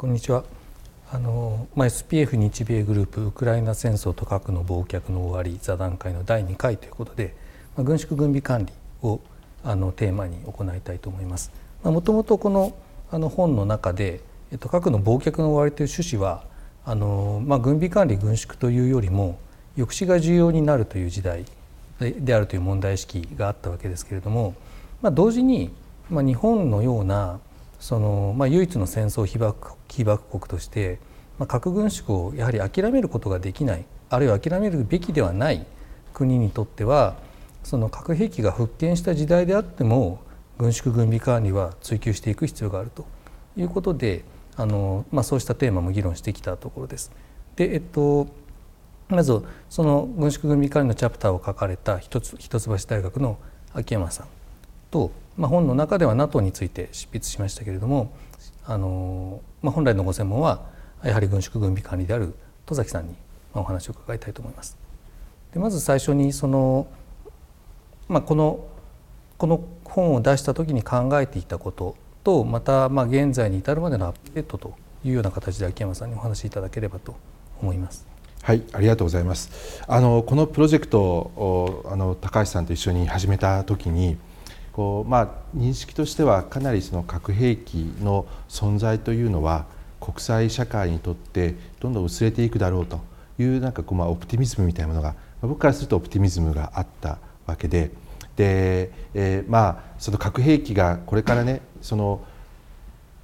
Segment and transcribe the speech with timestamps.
[0.00, 0.44] こんにちは
[1.10, 7.34] あの、まあ、SPF 日米グループウクライナ戦争と核の忘却の終わり座談会の第2回ということで、
[7.76, 8.72] まあ、軍縮軍備管理
[9.02, 9.18] を
[9.64, 11.50] あのテーマに行いたいと思います。
[11.82, 12.76] もともとこの
[13.10, 14.20] あの本の中で、
[14.52, 16.44] えっと、核の忘却の終わりという趣旨は
[16.84, 19.36] あの、まあ、軍備管理軍縮というよりも
[19.74, 21.44] 抑止が重要になるという時代
[21.98, 24.54] であるという問題意識があったわけですけれども、
[25.02, 25.74] まあ、同時に、
[26.08, 27.40] まあ、日本のような
[27.78, 30.98] その、まあ、唯一の戦争被爆被爆国として、
[31.38, 35.66] まあ、核軍縮をやはり諦めることができないあるいは諦めるべきではない
[36.14, 37.16] 国にとっては
[37.62, 40.20] その核兵器が復権した時代であっても
[40.58, 43.06] 軍縮軍備管理は追求していく必要があると
[43.56, 44.24] いうことで
[44.56, 47.12] あの、まあ、そうしたテーマも議論してきたところです。
[47.56, 48.26] でえっと
[49.08, 53.38] まずその軍縮軍備管理のチャプターを書かれた一橋大学の
[53.72, 54.26] 秋山さん
[54.90, 58.12] と、まあ、本の中では NATO について執筆しましたけれども
[58.66, 60.66] あの、まあ、本来のご専門は
[61.04, 62.34] やはり軍縮軍備管理である
[62.66, 63.14] 戸崎さんに
[63.54, 64.76] お話を伺いたいと思います。
[65.54, 66.88] でまず最初にその、
[68.08, 68.66] まあ、この
[69.38, 77.14] この本を出した時に考えていたこととまたまあ現在に至るまでのアップデートというような形で秋山さんにお話しいただければと
[77.62, 78.06] 思います。
[78.42, 79.82] はい、ありがとうございます。
[79.86, 84.16] あのこのプロジェクトをあの高橋さんと一緒に始めた時に、
[84.78, 89.66] こうまあ認識としてはかなりその核兵器の存在というのは
[90.00, 93.00] 国際社会にとってどんどん薄れていくだろうと
[93.40, 97.90] いうなんかこうまあオプティミズムみたいなものが僕からするとオプティミズムがあったわけで。
[98.36, 102.20] で、え、まあその核兵器がこれからねその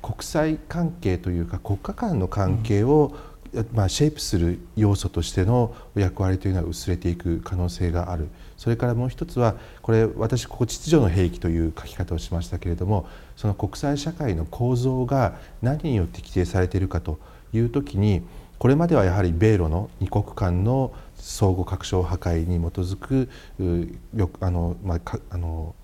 [0.02, 3.14] 国際関係というか国家間の関係を、
[3.72, 8.26] まあ、シェイプする要素としての役割というのは薄れていく可能性がある
[8.64, 13.06] それからもう一つはこれ私ここ秩序の兵器という書き方をしましたけれども
[13.36, 17.18] その国際社会の構造が何によって規定されているかと
[17.52, 18.22] いう時に
[18.58, 23.28] これまではやはり米ロの二国間の相互拡張破壊に基づく
[24.40, 25.74] あの、まあ、あの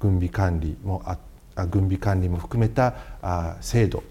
[0.00, 1.18] 軍備管理もあ
[1.66, 4.02] 軍備管理も含めたあ制度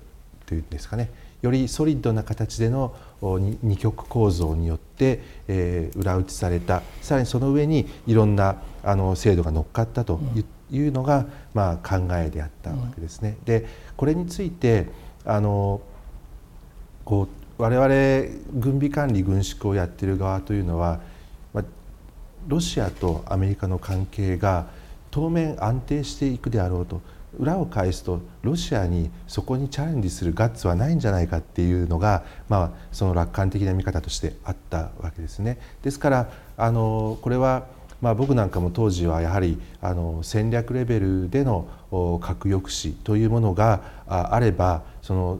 [0.46, 1.10] というんですかね
[1.42, 6.82] よりソリッドな形での二極構造によって、えー、裏打ちされた。
[7.02, 10.20] さらにその上にいろんなあの制度が乗っかったと
[10.72, 13.38] いうのが、まあ、考えであったわけですね。
[13.46, 13.66] で
[13.96, 14.88] これについて
[15.26, 15.82] あの
[17.06, 17.28] こ
[17.60, 17.88] う我々
[18.54, 21.00] 軍備管理軍縮をやっている側というのは、
[21.54, 21.64] まあ、
[22.48, 24.66] ロシアとアメリカの関係が
[25.12, 27.02] 当面安定していくであろうと
[27.40, 35.60] 裏を返すとロシアにそこにチャレンジするガッツはないんじゃないかっていうのが、まあ、その楽観的な見方としてあったわけですね。
[35.82, 37.66] ですからあのこれは
[38.02, 41.68] まあ、僕なんかも当時はやはりあの戦略レベルでの
[42.20, 45.40] 核抑止というものがあればその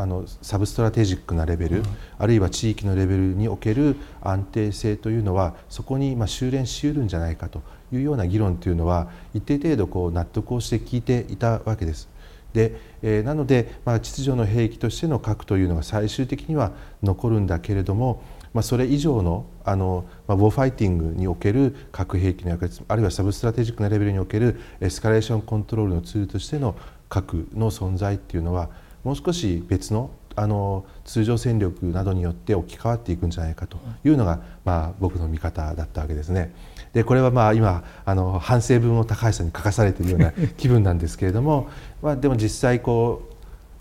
[0.00, 1.84] あのサブストラテジックなレベル、うん、
[2.18, 7.62] あるいは地域のレベルにおける安定性というのはそこにまあ修練しうるんじゃないかと
[7.92, 12.08] いうような議論というのは一定程度こう納得をして聞いていたわけです。
[12.52, 26.74] でえー、なので、まあ、秩序の兵器としての核というのが最終的には残るんだけれども、まあ、それ以上のあの、まあ、 war fighting における核兵器の役割あるいはサブストラテジックなレベルにおける escalation control のツールとしての
[27.08, 28.68] 核の存在っていうのは
[29.04, 36.54] もう少し別のあの通常戦力などによって置き換わっていくんじゃないかというのが、まあ、僕の見方だったわけですね。
[36.92, 41.68] でこれはまあ今あの反省文を高橋さんに書かされているような 気分なんですけれども、
[42.02, 43.34] まあ、でも実際こう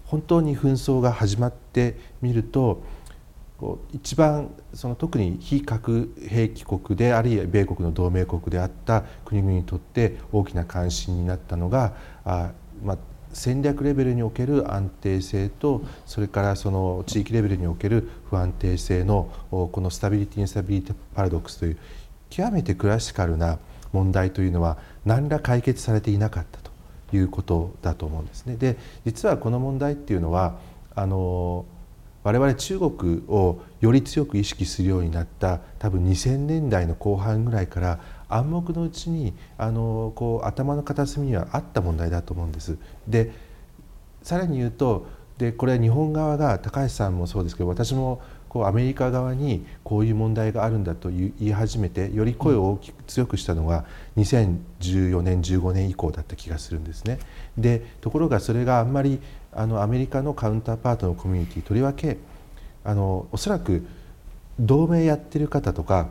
[0.05, 2.81] 本当に紛争が始まってみると
[3.57, 11.93] こう一番その特に非核兵器国であるいは米国の同盟国であった国々にとって大きな関心になったのが
[12.23, 12.51] あ、
[12.83, 12.97] まあ、
[13.33, 21.77] 戦略レベルにおける安定性とそれからその地域レベルにおける不安定性のこの stability-instability paradox という
[22.29, 23.59] 極めてクラシカルな
[23.91, 26.71] 問題というのは何ら解決されていなかったと
[27.15, 28.55] いうことだと思うんですね。
[28.55, 30.59] で実はこの問題っていうのは
[30.95, 31.65] あの
[32.23, 37.99] 我々中国をより強く意識するようになった多分2000年代の後半ぐらいから
[38.29, 42.77] 暗黙のうちにあのこう頭の片隅にはあった問題だと思うんです。
[43.07, 43.31] で
[44.23, 53.85] さらに言うとでこれは日本側が高橋さんもそうですけど私もこうアメリカ側にこういう問題があるんだと言い始めてより声を大きく強くしたのが
[54.17, 57.19] 2014年15年以降だった気がするんですね。
[57.57, 59.19] でところがそれがあんまり
[59.53, 62.17] あのアメリカのカウンターパートのコミュニティとりわけ
[62.83, 63.85] あのおそらく
[64.59, 66.09] 同盟やってる方とか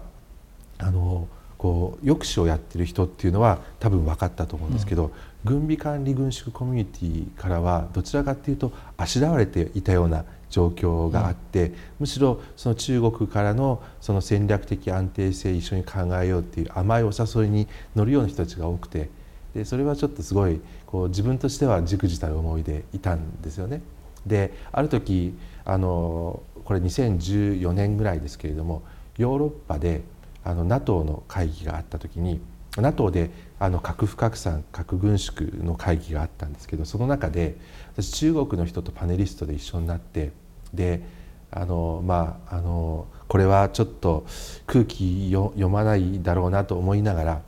[0.79, 5.12] あのこう抑止をやってる人っていうのは多分分かったと思うんですけど、うん、
[5.44, 17.66] 軍備管理軍縮コミュニティからはどちらかっていうとあしらわれていたような状況があって、うん、むしろその中国からのその戦略的安定性一緒に考えようっていう甘いお誘いに
[17.96, 19.10] 乗るような人たちが多くて
[19.55, 23.82] でそれはちょっとすごいこう自分としてはじくじたる思いでいたんですよね。
[24.26, 28.82] である時あのこれ2014年ぐらいですけれども
[29.16, 30.02] ヨーロッパで
[30.48, 32.40] あの NATO の会議があった時に
[32.78, 37.58] NATO であの核不拡散核軍縮の会議があったんですけどその中で
[37.92, 40.32] 私中国の人とパネリストで一緒になって
[40.72, 41.02] で
[41.50, 44.24] あのまああのこれはちょっと
[44.66, 47.42] 空気読まないだろうなと思いながら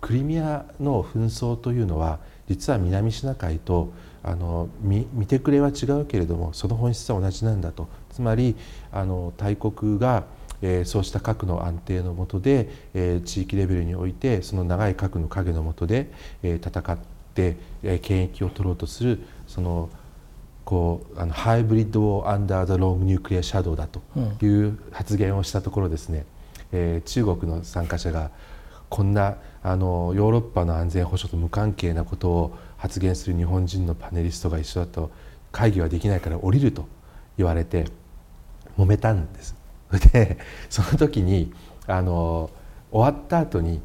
[0.00, 7.88] クリミアの紛争というのは実は南シナ海とあの見見てくれは違うけれどもその本質は同じなんだと。
[8.10, 8.56] つまり
[8.92, 10.24] あの大国が
[10.62, 16.10] えー、そうした核の安定のもとで、えー、地域レベルにおいてその長い核の影のもとで、
[16.42, 16.98] えー、戦っ
[17.34, 19.90] て、えー、権益を取ろうとするその
[20.64, 24.00] こうあの hybrid under the long nuclear shadow だと
[24.44, 26.26] いう発言をしたところですね、
[26.72, 28.30] うん、えー、中国の参加者が
[28.88, 35.10] こんなあのヨーロッパの安全保障と無関係なことを発言する日本人のパネリストが一緒だと
[35.52, 36.86] 会議はできないから降りると
[37.36, 37.86] 言われて
[38.78, 39.54] 揉めたんです
[40.12, 40.38] で
[40.68, 41.52] その時に
[41.86, 42.50] あの
[42.90, 43.80] 終わった後に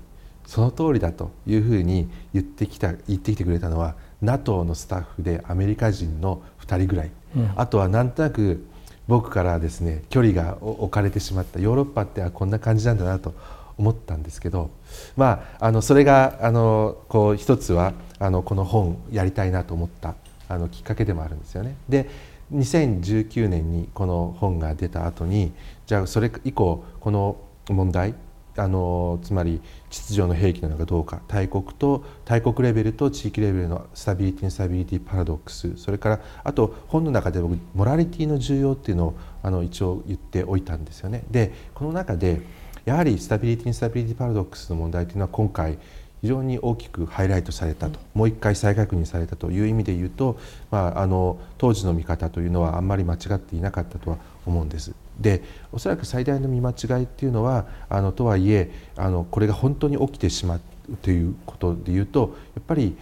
[0.45, 8.65] その通りだというふうに言ってきた言ってきてくれたのは NATO のスタッフでアメリカ人の2人ぐらい、うん、あとはなんとなく
[9.07, 11.59] 僕からですね距離が置かれてしまった。
[11.59, 13.33] ヨーロッパってこんな感じなんだなと
[13.77, 14.69] 思ったんですけど
[15.17, 20.15] まああのそれがあのこう一つはあのこの本やりたいなと思った
[20.47, 21.75] あのきっかけでもあるんですよね。
[21.89, 22.09] で
[22.53, 25.53] 2019年にこの本が出た後に
[25.91, 27.35] じゃあそれ以降この
[27.67, 28.15] 問題
[28.55, 29.59] あのつまり
[29.89, 41.25] 秩序の兵器なのかどうか大国と大国レベルと地域レベルの Stability-Instability Paradox それからあと本の中で僕 morality の重要っていうのをあの一応言っておいたんですよね。
[41.29, 42.41] でこの中で
[42.85, 45.77] やはり Stability-Instability Paradox の問題というのは今回
[46.21, 50.39] 非常に大きくハイライトされたと、もう一回再確認されたという意味で言うと、
[50.69, 54.93] まあ、あの当時の見方というのはあんまり間違っていなかったとは思うんです。
[55.19, 60.61] でおそらく最大の見間違いっていうのはあのとはいえあのこれが本当に起きてしまう
[61.01, 62.95] ということでいうとやっぱり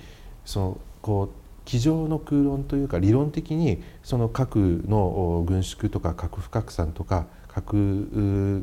[0.46, 1.30] そのこう
[1.66, 7.76] 机上の空論というか理論的にその核の軍縮とか核不拡散とか核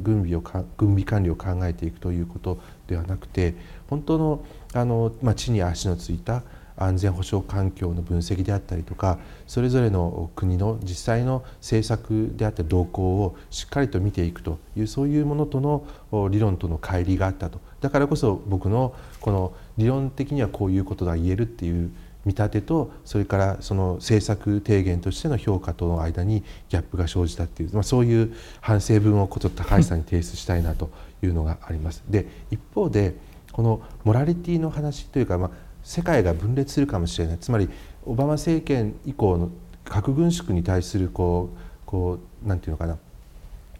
[0.02, 0.40] 軍備を
[0.76, 3.54] 軍備管理を考えていくということではなくて
[3.88, 6.42] 本当のあの、まあ、地に足のついた
[6.76, 21.90] 安全保障環境の分析であったりとかそれぞれの国の実際の政策であったり動向をしっかりと見ていくというそういうものとの理論との乖離があったとだからこそ僕のこの理論的にはこういうことが言えるっていう
[22.26, 30.90] 見立てとそれからその政策提言としての評価との間にギャップが生じたっていう、まあ、そういう反省文をこと高橋さんに提出したいなと
[31.22, 32.02] いうのがあります。
[32.08, 33.14] で一方で
[33.52, 35.50] このモラリティの話というか、まあ、
[35.86, 37.38] 世界が分裂するかもしれない。
[37.38, 37.70] つまり
[38.04, 39.50] オバマ政権以降の
[39.84, 42.98] 核軍縮に対するこうこうなんていうのかな。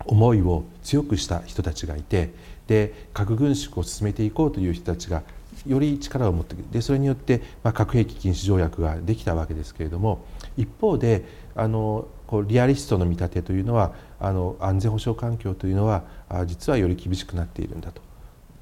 [0.05, 2.32] 思いを強くした人たちがいて
[2.69, 5.25] で核軍縮を進めていこうという人たちが
[5.67, 10.25] より力を持ってでそれによって、まあ、核兵器禁止条約ができたわけですけれども
[10.57, 11.25] 一方で
[11.57, 16.04] あのこうリアリストの見立てというのはあの安全保障環境というのは
[16.47, 18.00] 実はより厳しくなっているんだと。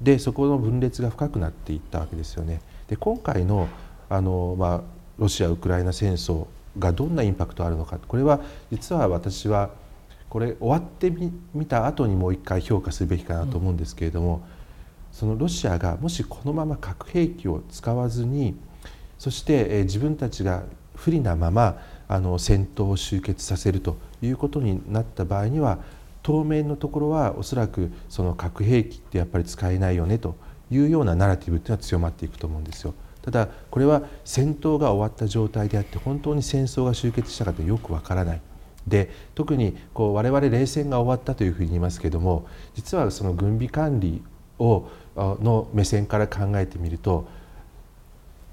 [0.01, 2.61] でそこの分裂が深くなっていったわけですよね。
[2.87, 3.67] で今回の
[4.09, 4.81] あの、まあ、
[5.17, 6.45] ロシア・ウクライナ戦争
[6.77, 9.71] がどんなインパクトあるのかこれは実は私は
[10.29, 11.09] これ終わって
[11.53, 14.45] みた後にもう一回評価するべきかなと思うんですけれども、
[15.15, 18.53] そのロシアがもしこのまま核兵器を使わずに
[19.17, 20.63] そしてえ自分たちが
[20.93, 25.79] 不利なままあの戦闘を終結させるということになった場合には
[26.21, 30.35] 当面のところはおそらくその核兵器ってやっぱり使えないよねと
[30.71, 32.93] いうようなナラティブっていうのは強まっていくと思うんですよ。
[33.21, 38.41] ただこれは戦闘が終わった状態であって本当に戦争が終結したかってよくわからない。
[38.87, 42.45] で特にこう我々冷戦が終わったというふうに言いますけども
[42.75, 44.21] 実はその軍備管理
[44.59, 47.27] をの目線から考えてみると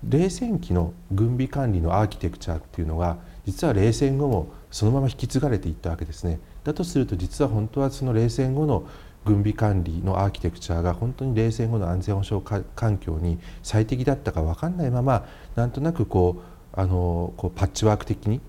[0.09, 6.41] 冷戦期の軍備管理のアーキテクチャっていうのが実は冷戦後もそのまま引き継がれていったわけですね。
[6.65, 8.87] だとすると実は本当はその冷戦後の
[9.25, 16.43] 軍備管理のアーキテクチャが本当に冷戦後の安全保障環境に最適だったか分かんないままなんとなくこ
[16.77, 18.41] うあのこうパッチワーク的に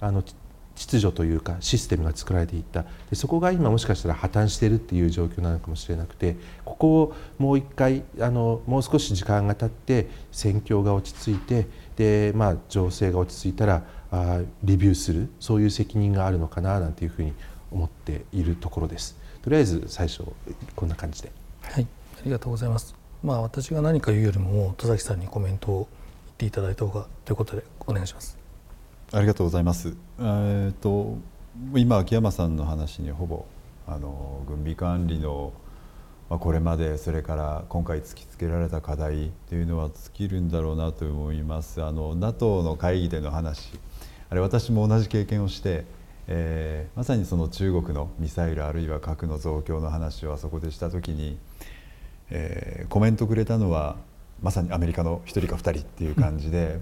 [0.00, 0.22] あの
[0.74, 11.66] 秩序というかシステムが作られていったでそこが今もしかしたら破綻しているっていう状況なのかもしれなくてここをもう一回あのもう少し時間が経って戦況が落ち着いて
[11.96, 17.32] で、まあ、情勢が落ち着いたらあレビューするそういう責任があるのかななんていうふうに
[17.70, 19.23] 思っているところです。
[19.44, 20.24] とりあえず最初
[20.74, 21.30] こんな感じで。
[21.64, 21.86] はい、
[22.16, 22.94] ありがとうございます。
[23.22, 25.88] まあ私が何か言うよりも戸崎さんにコメントを
[26.28, 28.38] 言っていただいた方がということでお願いします。
[29.12, 29.94] ありがとうございます。
[30.18, 31.18] えー、っと
[31.74, 33.44] 今秋山さんの話にほぼ
[33.86, 35.52] あの軍備管理の
[36.30, 43.78] まあ、これまでそれから今回突きつけられた課題というのは尽きるんだろうなと思いますあの NATO の会議での話
[44.30, 45.84] あれ私も同じ経験をして、
[46.26, 51.38] えー、まさにその中国のミサイルあるいは核の増強の話をあそこでした時に、
[52.30, 53.96] えー、コメントくれたのは
[54.42, 56.80] まさにアメリカの1人か2人っていう感じで、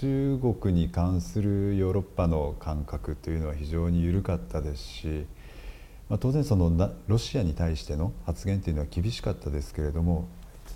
[0.00, 5.26] 中国に関するヨーロッパの感覚というのは非常に緩かったですし、
[6.08, 10.28] まあ、当然そのロシアに対しての発言というのは厳しかったですけれども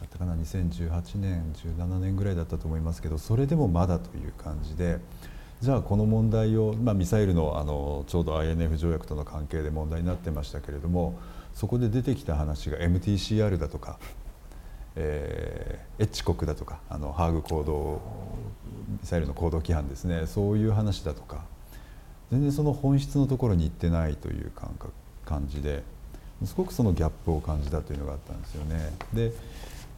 [0.05, 4.99] だったかな2018年17年ぐらいだったと思いますけどそれでもまだという感じで
[5.65, 11.19] じゃあこの問題を、まあ、ミサイルのあのちょうど INF 条約との関係で問題になってましたけれども
[11.55, 13.99] そこで出てきた話が MTCR だとか、
[14.95, 18.03] えー、エッチ国だとかあのハーグ行動
[19.01, 21.47] ミサイルの行動規範ですねそういう話だとか
[22.31, 24.93] 全然その本質のところに行ってないという感覚
[25.25, 25.83] 感じで
[26.45, 28.93] すごくそのギャップを感じたというのがあったんですよね。
[29.15, 29.33] で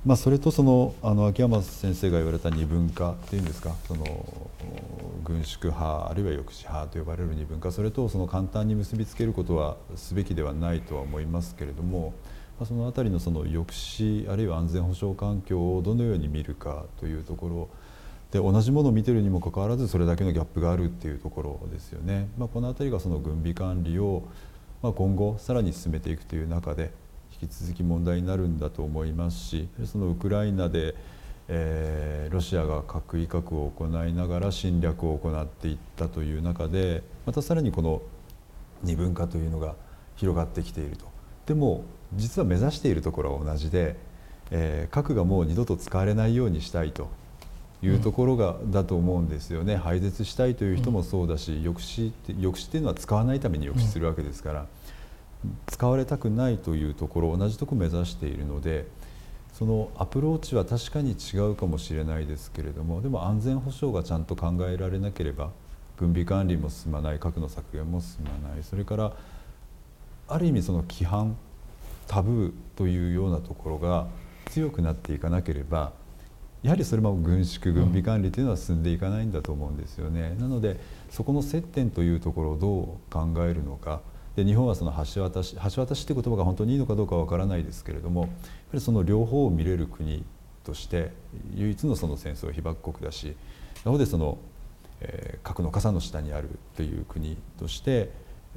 [0.07, 4.05] まあ、それとそのあの秋山先生が言われた二分化っていうんですかその
[5.27, 12.15] 軍縮派あるいは抑止派と呼ばれる二分化それとその簡単に結びつけることはすべきではないとは思いますけれども、
[12.61, 17.69] ま、その辺りのその抑止あるいは安全保障環境をどのように見るかというところ
[18.31, 22.29] で同じものを見てるにもかかわらずそれだけのギャップがあるっていうところですよね。
[22.37, 24.25] まあ、この辺りがその軍備管理を
[24.83, 26.93] ま、今後さらに進めていくという中で
[27.41, 30.95] 引き続き問題になるんだと思いますしそのウクライナで、
[31.49, 38.03] えー、ロシアが核威嚇を行いながら侵略を行っていったという中でまたさらにこの
[38.83, 39.75] 二分化というのが
[40.17, 41.07] 広がってきていると。
[41.47, 41.85] でも
[42.15, 43.97] 実は目指しているところは同じで、
[44.51, 47.09] えー、核がもう二度と使われないようにしたいと
[47.83, 54.67] いうところが、だと思うんですよね廃絶したいという人もそうだし、抑止って抑止っていうのは使わないために抑止するわけですから、
[55.67, 58.87] 使われたくないというところ同じとこ目指しているので
[59.57, 65.51] そのアプローチは確かに違うかもしれないですけれどもでも安全保障がちゃんと考えられなければ
[65.99, 69.17] 軍備管理も進まない核の削減も進まないそれから
[70.29, 71.39] ある意味その規範
[72.07, 74.07] タブーというようなところが
[74.51, 75.93] 強くなっていかなければ
[76.63, 80.35] やはりそれも軍縮軍備管理というのは進んでいかないんだと思うんですよね。
[80.39, 84.01] なのでそこの接点というところをどう考えるのか
[84.37, 88.37] で日本はその橋渡し橋渡しって言葉が本当にいいのかどうかわからないですけれどもやっぱ
[88.75, 90.25] りその両方を見れる国
[90.63, 91.13] として
[91.55, 93.35] 唯一のその戦争被爆国だし
[93.85, 94.39] なのでその、
[95.01, 98.11] えー、核の傘の下にあるという国として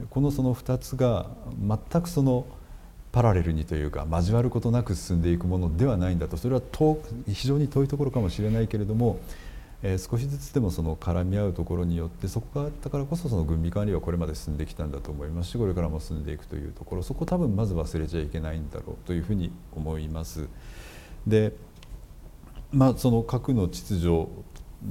[0.09, 1.27] このその2つが
[1.59, 2.45] 全くその
[3.11, 6.37] パラレルにというか交わることなく進んでいくものではないんだと。
[6.37, 9.19] それは遠非常に遠いところかもしれないけれども、
[9.81, 20.47] えー、少しずつでもその絡み合うところによってそこがあったからこそその軍備管理はこれまで進んできたんだと思いますしこれからも進んでいくというところそこ多分まず忘れちゃいけないんだろうというふうに思います。
[21.25, 21.53] で
[22.71, 24.27] まあ、その核の秩序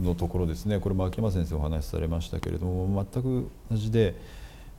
[0.02, 4.16] のところですねこれも秋山先生お話しされましたけれども全く同じで、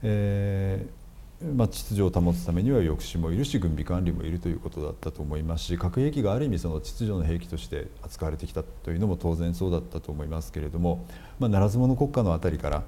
[0.02, 0.99] えー
[1.42, 11.06] まあ、秩序を保つためには抑止もいるし軍備管理もいるということだったと思いますし核兵器がある意味その秩序の兵器として扱われてきたというのも当然そうだったと思いますけれども、
[11.38, 12.84] まあ、ならず者国家のあたりからいわ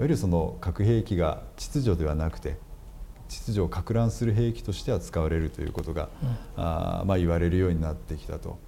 [0.00, 2.58] ゆるその核兵器が秩序ではなくて
[3.28, 8.58] 秩序をか乱する兵器として扱われるということが、うん、あまあ、言われるようになってきたと。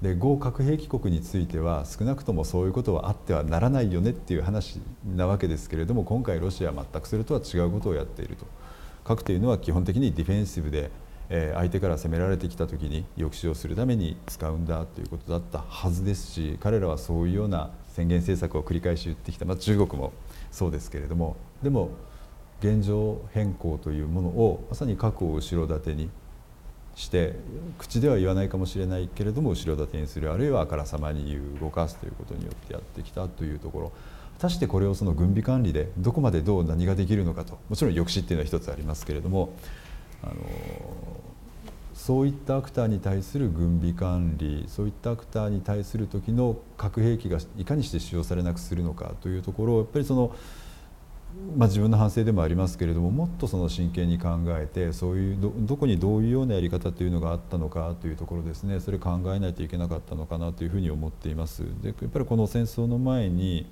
[0.00, 8.46] で合核兵器国については少なくともそういうことはあってはならないよねっていう話なわけですけれども今回ロシアは全くそれとは違うことをやっていると。
[9.06, 10.90] 核というのは基本的にディフェンシブで、
[11.28, 20.12] え相手から攻められてきた時に抑止をするために使うんだということだったはずですし彼らはそういうような宣言政策を繰り返し言ってきた、まあ、中国も
[20.52, 21.34] そうですけれども
[21.64, 21.90] でも
[22.60, 26.10] 現状変更というものをまさに核を後ろ盾に
[26.94, 27.34] して
[27.76, 33.92] 口では言わないかもしれないけれども後ろ盾にするあるいはあからさまに動かすということによってやってきたというところ。
[34.36, 39.54] 果たしてこれをその軍備管理でどこまでどう何ができるのかともちろん抑止っていうのは一つありますけれども
[40.22, 40.34] あの
[41.94, 50.36] そういったアクターに対する軍備管理そういったアクターに対する時の核兵器がいかにして使用されなくするのかというところをやっぱりその
[51.56, 61.62] まあ、自分の反省でもありますけれどももっとその真剣に考えてそういうどどこにどういうようなやり方というのがあったのかというところですねそれ考えないといけなかったのかなというふうに思っています。
[61.82, 63.66] でやっぱりこの戦争の前に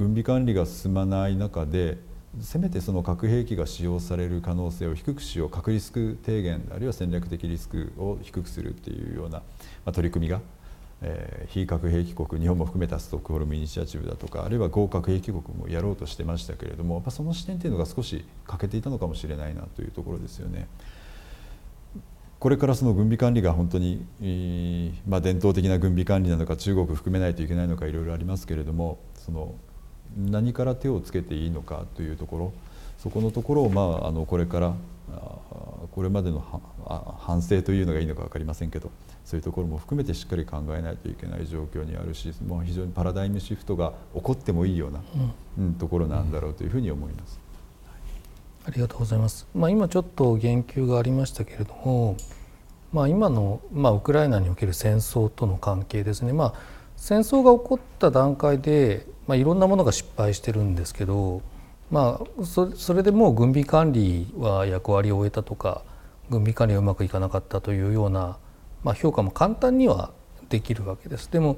[0.00, 1.98] 軍備管理が進まない中で
[2.40, 9.42] せめてその核兵器が使用される可能性を低くしよう核リスク低減あるいは戦略的リスクを低くするっていうような、
[9.84, 10.40] ま、取り組みが
[11.02, 20.66] え、非核兵器国日本も含めたストックホルムイニシアチブだとかあるいは合格兵器国もやろうとしてましたけれどもやっぱその視点というのが少し欠けていたのかもしれないなというところですよね。
[22.38, 24.06] これからその軍備管理が本当に、
[25.06, 29.54] まあ、伝統的な軍備管理なのか中国含めないといけないのかいろいろありますけれどもその
[30.16, 32.52] 何から手をつけていいのかというところ
[32.98, 34.74] そこのところを、まあ、あのこれから
[35.92, 36.40] これまでの
[37.20, 38.90] 反省というのがいいのか分かりませんけど
[39.24, 45.00] そういうところも含めてしっかり考えないといけない状況にあるしもう非常にパラダイムシフトが起こってもいいような、
[45.58, 47.38] うん、ところなんだろうというふうに思います。
[48.66, 49.46] ありがとうございます。
[49.54, 52.16] まあ、今ちょっと言及がありましたけれども、
[52.92, 56.54] まあ、今の、まあ、ウクライナにおける戦争との関係ですね、まあ、
[56.96, 61.42] 戦争が起こった段階で、まあ、いろんなものが失敗してるんですけど、
[61.90, 65.82] まあ、それでもう軍備管理は役割を終えたとか
[66.30, 68.38] 軍備管理がうまくいかなかったというような
[68.82, 70.10] まあ、評価も簡単には
[70.48, 71.30] できるわけです。
[71.30, 71.56] でも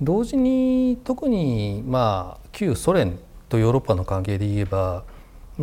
[0.00, 5.04] 同時に特にまあ旧ソ連とヨーロッパの関係で言えば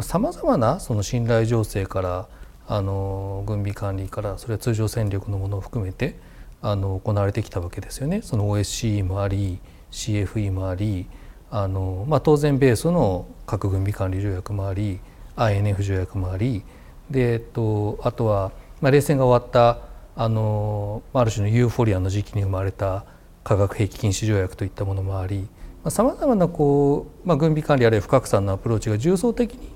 [0.01, 2.27] さまざまなその信頼情勢から
[2.67, 6.19] あの軍備管理からそれは通常戦力のものを含めて
[6.61, 8.21] あの行われてきたわけですよね。
[8.21, 9.59] その OSCE もあり
[9.91, 11.07] CFE もあり
[11.55, 14.99] あの、まあ、当然米ソの核軍備管理条約もあり
[15.37, 16.63] INF 条約もあり
[17.09, 19.79] で、えっと、あとは、まあ、冷戦が終わった
[20.17, 23.05] あのある種のユーフォリアの時期に生まれた
[23.45, 25.47] 化学兵器禁止条約といったものもあり
[25.87, 29.69] さまざ、まなこう、まあ、軍備管理あるいは不拡散のアプローチが重層的に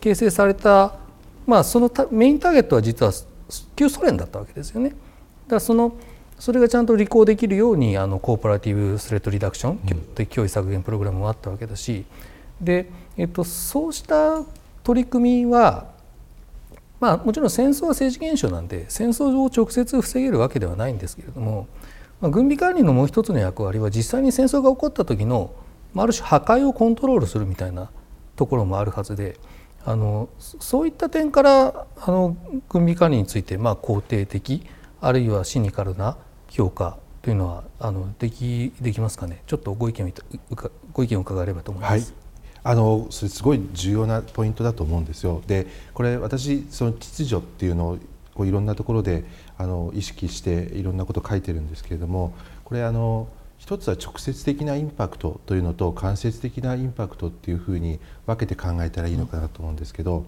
[0.00, 0.96] 形成された、
[1.46, 3.12] まあ、そのメインターゲットは実は
[3.76, 4.88] 旧ソ連だったわけですよね。
[4.88, 4.98] だか
[5.56, 5.92] らその
[6.38, 9.78] それがちゃんと履行できるようにあのコーポラティブ・スレット・リダクション、
[10.14, 12.04] 的脅威削減プログラムもあったわけだし。
[12.60, 14.44] で、えっと、そうした
[14.84, 15.92] 取り組みは
[17.02, 21.66] まあ、もちろん戦争は政治現象なんで戦争を直接防げるわけではないんですけれども、
[22.20, 25.52] まあ、軍備管理のもう一つの役割は実際に戦争が起こった時の、
[25.94, 27.90] まあ、ある種破壊をコントロールするみたいな
[28.36, 29.36] ところもあるはずで
[29.84, 32.36] あのそういった点からあの
[32.68, 34.64] 軍備管理についてまあ肯定的
[35.04, 36.16] あるいはシニカルな
[36.48, 39.42] 評価というのはあのできできますかね？
[39.46, 40.10] ちょっとご意見を
[40.92, 41.90] ご意見を伺えればと思います。
[41.90, 42.22] はい
[42.64, 45.42] あのそれすごい重要なポイントだと思うんですよ。
[45.48, 47.98] でこれ私その秩序っていうのを
[48.34, 49.24] こういろんなところで
[49.58, 53.26] あの意識していろんなこと書いてるんですけれどもこれあの
[53.58, 60.24] 一つは直接的なインパクトというのと間接的なインパクトっていうふうに分けて考えたらいいのかなと思うんですけど、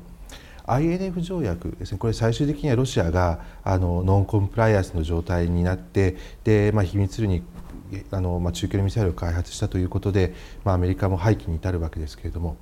[0.66, 7.42] INF 条約ですねこれ最終的にはロシアがあのノンコンプライアンスの状態になってで、まあ、秘密裏に
[8.11, 12.57] あの、まあ、中距離ミサイルを開発したということで、まあ、アメリカも廃棄に至るわけですけれども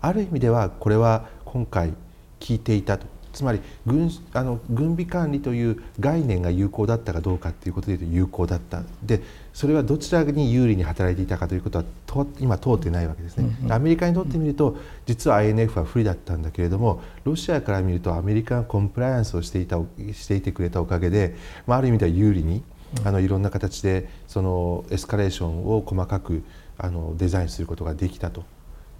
[0.00, 1.92] ある意味ではこれは今回
[2.38, 3.06] 聞いていたと。
[3.32, 8.82] つまり軍あの軍備管理という概念が有効だったかどうかということでいうと有効だった。
[9.02, 19.76] でそれはどちらに有利に働いていたかということは今通ってないわけですね、うんうん、アメリカにとってみると実は INF は不利だったんだけれどもロシアから見るとアメリカがコンプライアンスをしていた
[20.12, 21.34] していてくれたおかげで、
[21.66, 22.62] まあ、ある意味では有利に
[23.04, 26.42] あのいろんな形でそのエスカレーションを細かく
[26.78, 28.44] あのデザインすることができたと。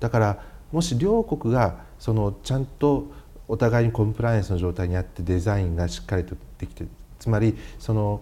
[0.01, 3.11] だからもし両国がそのちゃんと
[3.51, 6.85] お互いにコンプライアンスの状態にあってデザインがしっかりとできて
[7.19, 8.21] つまりその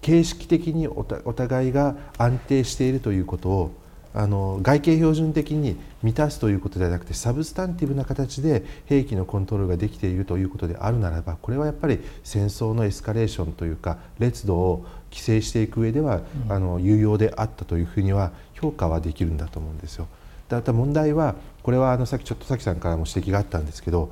[0.00, 3.72] 形式的にお互いが安定しているということを
[4.14, 20.06] あの外形標準的に満たすということではなくてサブスタンティブな形で兵器のコントロールができているということであるならばこれはやっぱり戦争のエスカレーションというか烈度を規制していく上では、あの有用であったというふうには評価はできるんだと思うんですよ。
[20.48, 24.10] だった問題はこれはあのさっきちょっとさんからも指摘があったんですけど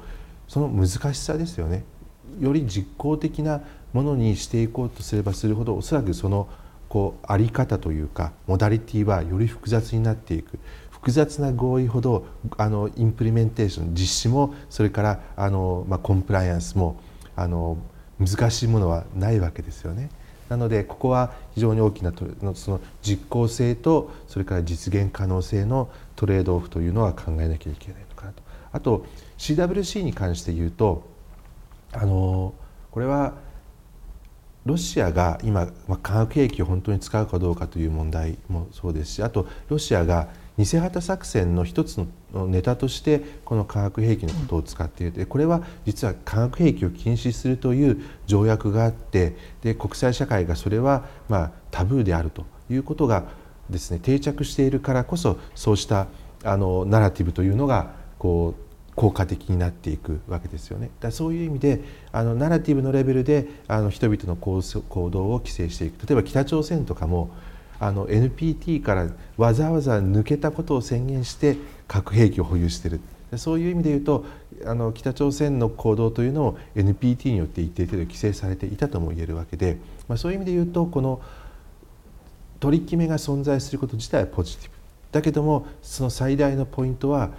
[0.48, 1.84] その難しさですよね。
[2.40, 6.48] より実効的なものにしていこうとすればするほどおそらくその
[6.88, 10.58] こうあり方というかモダリティはより複雑になっていく
[10.90, 17.00] 複雑な合意ほどあのインプリメンテーション実施もそれからあの、まあ、コンプライアンスも
[17.36, 17.78] あの
[18.18, 20.10] 難しいものはないわけですよね。
[20.48, 22.12] なのでここは非常に大きな
[22.54, 28.42] その実効性とそれから実現可能性のトレードオフというのは考えなきゃいけないのかなと。
[28.72, 29.06] あと
[29.38, 31.08] CWC に関して言うと
[31.92, 32.54] あの
[32.90, 33.34] これは
[34.66, 53.24] ロシアが今、まあ、化学兵器を本当に使うかどうかという問題もそうですしあとロシアが偽旗作戦の一つのネタとしてこの化学兵器のことを使っていてこれは実は化学兵器を禁止するという条約があってで国際社会がそれはまあタブーであるということが
[53.70, 56.08] ですね定着しているからこそそうした
[56.44, 58.67] あのナラティブというのがこう
[58.98, 60.90] 効果的になっていくわけですよね。
[60.98, 64.60] だそういう意味であのナラティブのレベルであの人々の行
[65.10, 66.04] 動を規制していく。
[66.04, 67.30] 例えば北朝鮮とかも
[67.78, 71.56] あの NPT からわざわざ抜けたことを宣言して
[71.86, 73.00] 核兵器を保有している
[73.36, 74.24] そういう意味で言うと
[74.66, 79.76] あの北朝鮮の行動というのを NPT によって一定程度規制されていたとも言えるわけで、
[80.08, 81.22] まあ、そういう意味で言うとこの
[82.58, 84.74] 取り決めが存在すること自体はポジティブ。
[85.12, 87.30] だけどもその最大のポイントは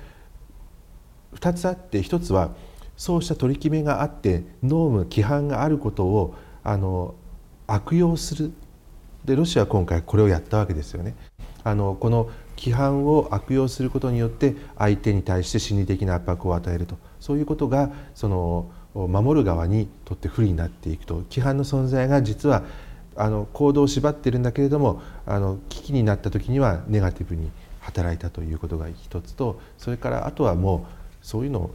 [1.36, 2.52] 2つあって1つは
[2.98, 7.16] そうした取り決めがあってノーム規範があることをあの
[7.68, 8.52] 悪用する。
[9.24, 11.16] でロシアは今回これをやったわけですよね。
[11.64, 16.98] あのこの規範を悪用することによって相手に対して心理的な圧迫を与えると。
[17.20, 21.24] そういうことがその守る側にとって不利になっていくと。
[21.30, 22.64] 規範の存在が実は
[23.16, 31.72] あの行動を縛ってるんだけれどもあの危機になった時にはネガティブに働いたということが一つとそれからあとはもうそういうの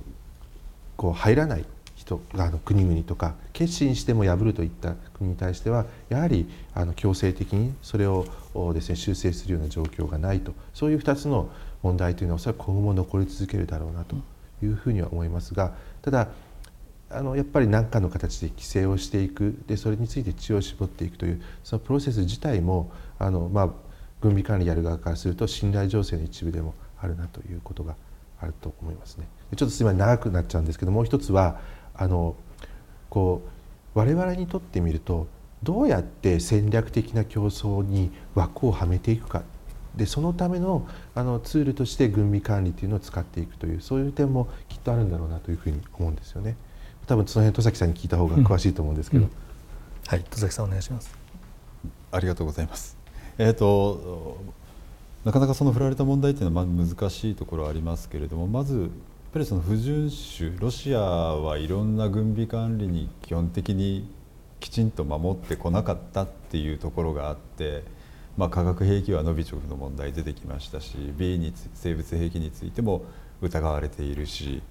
[0.96, 1.64] こう入らない
[1.96, 8.26] 人あの国々とか決心しても破るといった国に対してはやはりあの強制的にそれを
[8.74, 10.52] ですね修正するような状況がないと。
[10.74, 11.48] そういう2つの
[11.83, 14.16] 問題というのはおそらく今後も残り続けるだろうなと
[14.62, 16.28] いうふうには思いますがただ
[17.11, 19.57] あのやっぱり何かの形で規制をしていく。
[19.66, 21.18] でそれについて知恵を絞っていく。
[21.18, 23.70] というそのプロセス自体もあの、まあ、
[24.20, 27.94] 軍備管理やる側からすると信頼情勢の一部でもあるなということが
[28.44, 29.26] あると思いますね。
[29.57, 31.61] ちょっとすみません長くなっちゃうんですけどもう一つは
[31.94, 32.35] あの
[33.09, 33.42] こ
[33.94, 35.26] う我々にとってみると
[35.62, 39.42] どうやって戦略的な競争に枠をはめていくか
[39.96, 46.57] でそのためのあのツールとして軍備管理というのを使っていくというそういう点もきっとあるんだろうなというふうに思うんですよね。
[47.07, 49.37] 多分その辺戸崎さんに聞いた方が詳しいと思うんですけど、うんうん、
[50.09, 51.16] はい戸崎さんお願いします。
[52.11, 52.96] ありがとうございます。
[53.38, 54.38] えっ、ー、と
[55.24, 58.90] なかなかその振られた問題っていうのはまず難しいところはありますけれどもまずやっ
[59.32, 60.10] ぱりその不遵
[60.46, 64.08] 守ロシアはいろんな軍備管理に基本的に
[64.60, 67.84] きちんと守ってこなかったっていうところがあって、
[68.37, 73.04] まあ、化学兵器はノビチョフの問題出てきましたし B に生物兵器についても
[73.40, 74.62] 疑われているし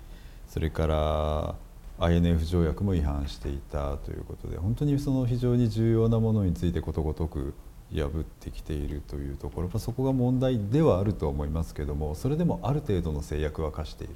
[0.47, 1.55] それから
[1.99, 7.53] INF 条約も違反していたということで本当にその非常に重要なものについてことごとく
[7.93, 14.15] 破ってきているというところ、まあ、そこが問題ではあると思いますけどもそれでもある程度の制約は課している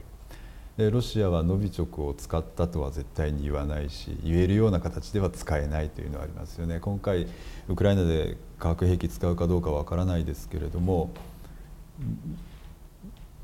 [0.78, 7.28] でロシアはノビチョクを使ったとは絶対に言わないし言えるような形では使えないというのはありますよね今回
[7.68, 11.10] ウクライナで化学兵器使うかどうかわからないですけれども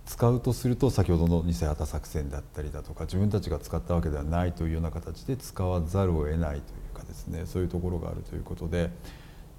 [0.05, 6.61] 使うとすると先ほどの偽旗作戦だったりだとか自分たちが使ったわけではないというような形で使わざるを得ないとい
[6.93, 8.91] うかですねそういうところがあるということで。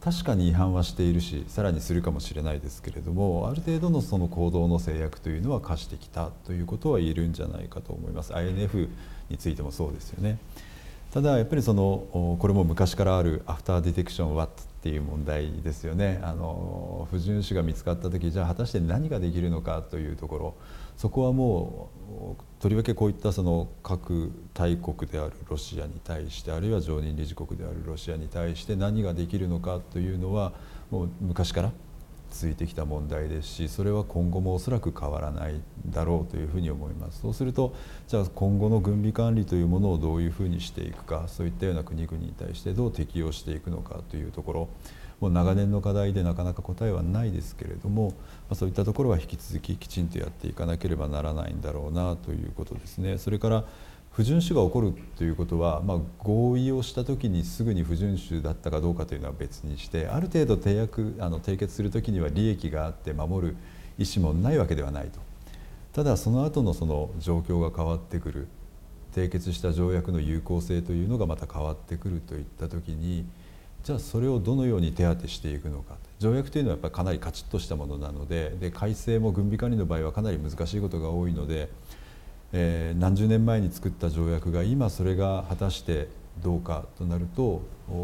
[0.04, 8.34] 確かに違反はしているしさらにするかもしれないですけれどもある程度のその行動の制約というのは課してきたということは言えるんじゃないかと思います。
[8.34, 8.90] INF
[9.30, 10.38] についてもそうですよね。
[11.10, 16.20] ただやっぱりそのこれも昔からあるアフターディテクション what っていう問題ですよね。
[16.22, 20.54] あの不遵守が見つかった時じゃあ果たして何ができるのかというところ。
[20.96, 21.90] そこはも
[22.38, 30.52] うとりわけこういったその各大国であるロシアに対してあるいは常任理事国であるロシアに対して何ができるのかというのは
[30.90, 31.72] もう昔から
[32.30, 37.20] 続いてきた問題ですしそれは今後もおそらく変わらないだろうというふうに思います。
[37.20, 37.74] そうすると
[38.09, 44.68] じゃあ今後の軍備管理というものをどういうふうにしていくかそういったような国々に対してどう適用していくのかというところ。
[45.24, 48.12] もう長年の課題でなかなか答えはないですけれども、
[48.50, 53.16] ま、そういったところは引き続ききちんとやっていかなければならないんだろうなということですね。
[53.16, 53.64] それから
[54.12, 63.56] 不遵守が起こるということは、まあ、合意をした時にすぐに不遵守だったかどうかというのは別にしてある程度締約あの締結する時には利益があって守る
[63.96, 65.20] 意思もないわけではないと
[65.94, 68.46] ただその後のその状況が変わってくる
[69.14, 73.24] 締結した条約の有効性というのがまた変わってくるといった時に
[73.84, 81.68] じゃあそれをどのように手当てしていくのか条約というのはやっぱりかなりカチッとしたものなのでで改正も軍備管理の場合はかなり難しいことが多いので、
[82.54, 86.08] えー、何十年前に作った条約が今それが果たして
[86.42, 87.60] どうかとなると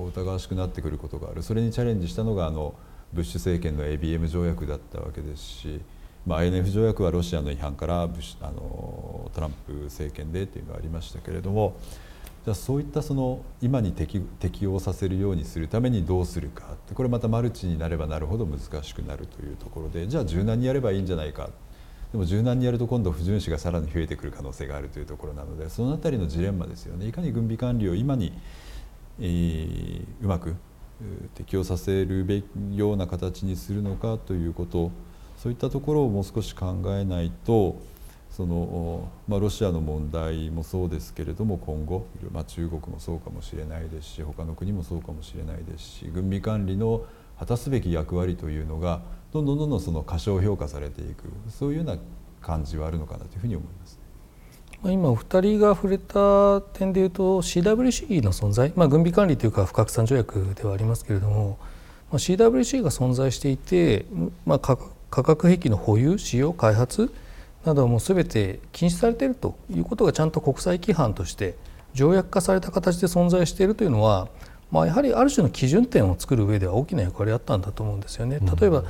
[0.09, 2.75] 疑わしくなってくることがあるそれにチャレンジしたのがあの
[3.15, 5.81] ブッシュ政権の ABM 条約だったわけですし、
[6.27, 11.75] まあ、INF 条約はロシアの違反からブッシュあのトランプ政権でというのがありましたけれども。
[12.45, 16.73] じゃあそういったその今に適応させるようにするためにどうするか。
[16.73, 20.09] ってこれまたマルチになればなるほど難しくなるというところで。
[20.09, 21.51] じゃあ柔軟にやればいいんじゃないか。
[22.13, 25.69] でも柔軟にやると今度不純子がさらに増えてくる可能性があるというところなので。
[25.69, 27.07] その辺りのジレンマですよね。
[27.07, 28.33] いかに軍備管理を今に、
[29.21, 30.57] えー、うまく
[31.35, 34.91] 適用させるべきような形にするのかということ。
[35.37, 37.81] そういったところをもう少し考えないと
[38.41, 47.05] その、まあ、ロシアの問題もそうですけれども今後、まあ、中国もそうかもしれないですし他の国もそうかもしれないですし軍備管理の
[47.39, 49.03] 果たすべき役割というのが
[49.35, 51.99] どんどんどんどんその過小評価されていくそういうような
[52.41, 54.01] 感じはあるのかなというふうに思います。
[54.85, 61.59] 今お二人が触れた点でいうと CWC の存在、まあ、軍備管理というか不拡散条約ではありますけれども、
[62.11, 64.07] まあ、CWC が存在していて、
[64.47, 64.79] まあ、化
[65.11, 67.13] 学兵器の保有使用開発
[67.65, 71.57] などはもう全て禁止されているということがちゃんと国際規範として
[71.93, 74.29] 条約化された形で存在しているというのは、
[74.71, 78.39] まあ、やはりある種の基準点を作る上では大きな役割あったんだと思うんですよね。
[78.61, 78.85] 例えば、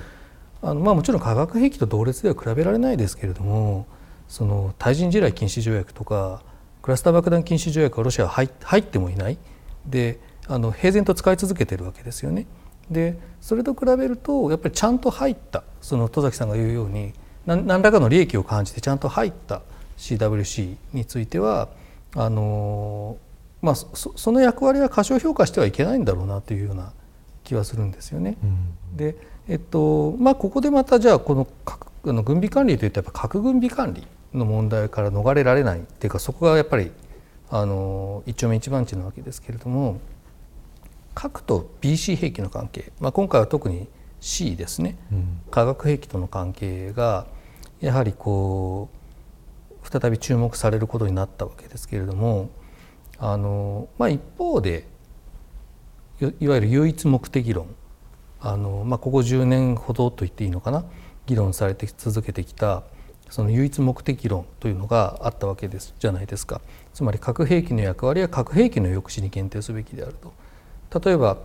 [0.62, 3.86] あのまあ、もちろん化学兵器と同列では比べられないですけれども
[4.28, 6.42] その対人地雷禁止条約とか
[6.82, 9.38] クラスター爆弾禁止条約はロシアは入ってもいない
[9.86, 12.46] であの平然と使い続けてるわけですよね。
[12.90, 17.12] でそれと比べるとやっぱりちゃんと入ったその戸崎さんが言うように
[17.46, 19.62] 何らかの利益を感じてちゃんと入った
[19.96, 21.68] CWC については
[22.16, 23.16] あの
[23.62, 26.92] まあそその役割は過小評価してはいけないんだろうなというような
[27.44, 28.36] 気はするんですよね。
[28.42, 28.46] う
[28.94, 29.16] ん、で
[29.48, 31.46] えっとまあここでまたじゃあこの
[32.04, 36.90] あの軍備管理といったら核軍備管理の問題から逃れられないっていうかそこがやっぱり
[37.50, 40.00] あの一丁目一番地なわけですけれども
[41.14, 43.88] 核と BC 兵器の関係、まあ、今回は特に
[44.20, 47.26] C ですね、うん、化学兵器との関係が
[47.80, 48.88] やはりこ
[49.82, 52.50] う再び注目されることになったわけですけれども
[53.18, 54.86] あの、まあ、一方で
[56.38, 57.74] いわゆる唯一目的論
[58.40, 60.84] あの、まあ、ここ10年ほどと言っていいのかな
[61.26, 62.82] 議論されて続けてきた
[63.30, 66.60] その唯一目的論というのがあったわけですじゃないですか。
[66.92, 71.00] つまり核兵器の役割は核兵器の抑止に限定すべきであると。
[71.00, 71.38] 例えば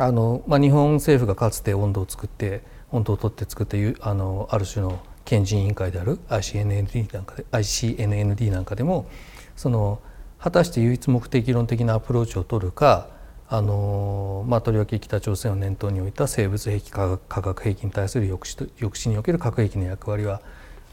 [0.00, 9.10] あの、まあ、日本政府がかつて温度を作って温度を取って作ってあのある種の検事委員会である ICNND なんかで ICNND なんかでも
[9.56, 10.00] その
[10.38, 13.08] 果たして唯一目的論的なアプローチを取るか
[13.50, 20.40] あの、まあ、とりわけ北朝鮮を念頭に置いた生物兵器化学兵器に対する抑止抑止における核兵器の役割は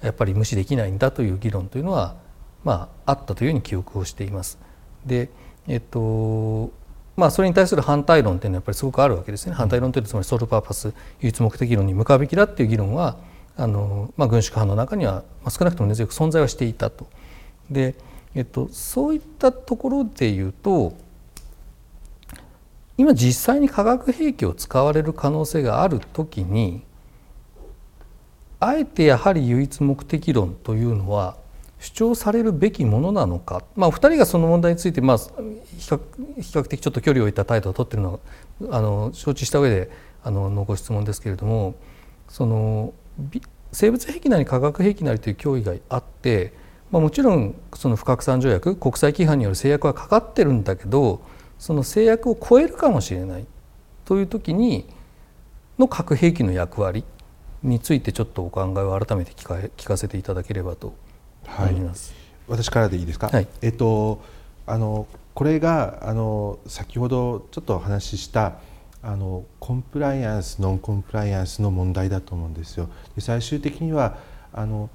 [0.01, 2.17] やっぱり無視できないんだという議論というのは、
[2.65, 4.59] まあ、あったというふうに記憶をしています。
[5.05, 5.29] で
[5.65, 6.71] えっと
[7.17, 9.53] まあ、それに対する反対論というのはやっぱりすごくあるわけですね。
[9.53, 13.17] 反対論というのはつまりソールパーパス唯一目的論に向かうべきだっていう議論は
[13.57, 17.07] あの、まあ、軍縮派の中には、まあ、少なくとも根強く存在はしていたと。
[17.71, 17.95] で、
[18.35, 20.93] えっと、そういったところで言うと
[22.97, 26.83] 今実際に化学兵器を使われる可能性がある時に
[28.59, 31.37] あえてやはり唯一目的論というのは
[31.79, 35.25] 主張されるべきものなのか、まあ、お二人がその問題について、まあ、比
[35.79, 35.99] 較
[36.41, 39.91] 比較的ちょっと距離を置いた態度を取っているのはあの承知した上で
[40.23, 41.75] あのご質問ですけれども
[42.27, 42.93] その
[43.71, 46.53] 生物兵器なり化学兵器なりという脅威があって、
[46.89, 51.21] まあ、もちろんその不拡散条約国際規範による制約はかかってるんだけど
[51.59, 53.45] その制約を超えるかもしれない。
[54.05, 54.87] という時に
[55.77, 57.03] の核兵器の役割
[57.61, 60.95] についてちょっとお考えを改めて聞か聞かせていただければと
[61.47, 62.13] 思います。
[62.47, 64.21] はい、私からでいいですか、はい、えっと
[64.65, 68.57] あのこれがあの先ほどちょっとお話しした
[69.01, 72.89] あのコンプライアンスノンコンプライアンスの問題だと思うんですよ。
[73.15, 74.17] で最終的には
[74.51, 74.89] あの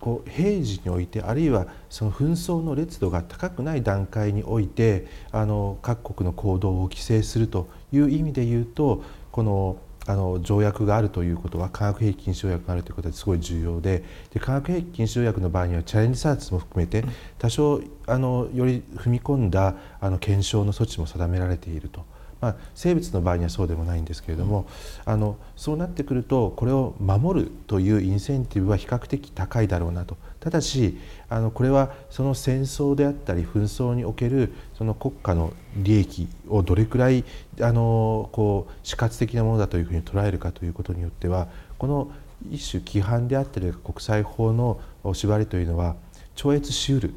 [0.00, 14.04] こう平時においてあるいはその紛争の烈度が高くない段階においてあの各国の行動を規制するという意味で言うとこのあの条約があるということは化学兵器禁止条約があるということはすごい重要で。
[14.32, 17.04] で化学兵器禁止条約の場合にはチャレンジサーチも含めて
[17.38, 22.04] 多少あのより踏み込んだあの検証の措置も定められていると。
[22.38, 24.66] まあ、生物の場合にはそうでもないんですけれども、
[25.06, 30.96] あのそうなってくるとこれを守るというインセンティブは比較的高いだろうなとただし
[31.28, 37.24] あのこれはその戦争であったり紛争におけるその国家の利益をどれくらい
[37.60, 42.12] あのこう死活的なものだというふうに捉えるかということによってはこの
[42.48, 44.78] 一種規範であったり国際法の
[45.12, 45.96] 縛りというのは
[46.36, 47.12] 超越しうるっ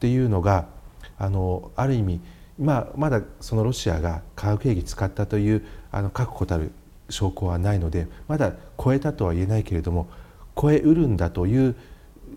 [0.00, 0.66] ていうのが
[1.18, 2.20] あのある意味
[2.58, 6.72] まあ、まだそのロシアが化学兵器使ったというあの確固たる
[7.08, 10.08] 証拠はないのでまだ超えたとは言えないけれども
[10.60, 11.74] 超えうるんだという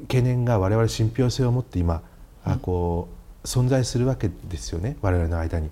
[0.04, 2.02] 懸念が我々信憑性を持って今、
[2.46, 3.08] うん、こ
[3.44, 5.70] う存在するわけですよね我々の間に。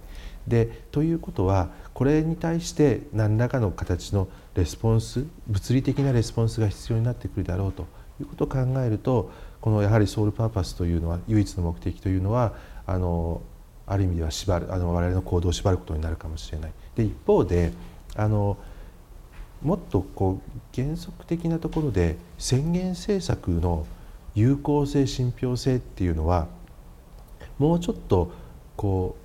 [0.47, 7.85] でということはこれに対して何らかの形のレスポンス物理的なレスポンスが必要になってくるだろうと
[8.19, 12.53] いうことを考えるとこのやはりソウルパーパスというのは唯一の目的というのは
[12.87, 13.41] あの
[13.85, 16.71] ある意味では縛るあの我々の行動を縛ることになるかもしれない。
[16.95, 17.71] で一方で
[18.15, 18.57] あの
[19.61, 23.85] もっとこう原則的なところで宣言政策の
[24.35, 26.47] 有効性信憑性っていうのは
[27.59, 28.31] もうちょっと
[28.75, 29.21] こう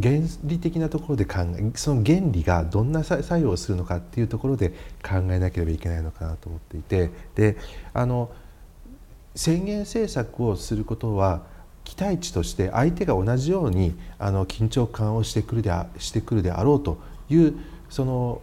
[0.00, 4.70] 原理的なところで考えその原理がどんな作用をするのかっていうところで
[5.02, 7.56] 考えなければいけないのかなと思っていてで
[7.92, 8.30] あの
[9.34, 11.42] 宣言政策をすることは
[11.84, 17.54] 期待値として相手が同じようにあの緊張感をしてくるでしてくるであろうという
[17.88, 18.42] その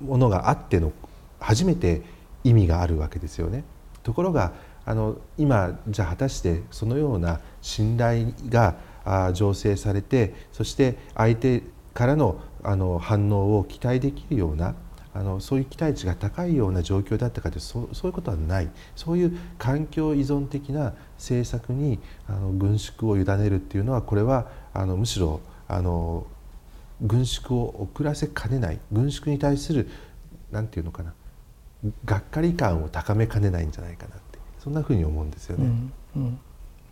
[0.00, 0.92] ものがあっての
[1.40, 2.02] 初めて
[2.42, 3.64] 意味があるわけですよね。
[4.04, 4.52] ところが
[4.86, 11.62] あの今じゃあ果たしてそのような信頼が醸成されてそして相手
[11.92, 14.74] からのあの反応を期待できるような
[15.12, 18.70] あのそういう期待値が高いような状況だったかとそうそういうことはない。
[18.96, 26.26] そういう環境依存的な政策にあの軍縮を委ねるっていうのはこれはあのむしろあの
[27.00, 28.80] 軍縮を遅らせかねない。
[28.90, 29.88] 軍縮に対する
[30.50, 31.14] 何て言うのかな。
[32.04, 35.66] がっかり感を高めかねないんじゃないかなってそんなふうに思うんですよね。
[35.66, 36.38] うんうん、